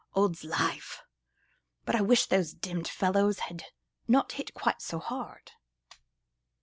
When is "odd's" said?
0.15-0.43